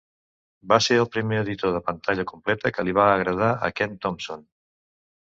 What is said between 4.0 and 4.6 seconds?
Thompson.